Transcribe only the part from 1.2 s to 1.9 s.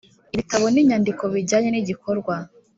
bijyanye n